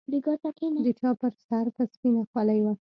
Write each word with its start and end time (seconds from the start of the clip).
د 0.85 0.87
چا 0.99 1.09
پر 1.19 1.33
سر 1.47 1.65
به 1.75 1.83
سپينه 1.91 2.21
خولۍ 2.29 2.59
وه. 2.63 2.73